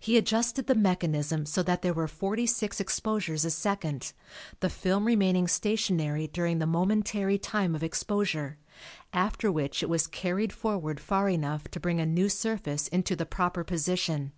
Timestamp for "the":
0.66-0.74, 4.58-4.68, 6.58-6.66, 13.14-13.26